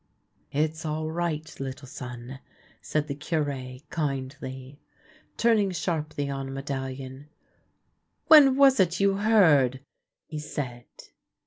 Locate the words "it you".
8.79-9.17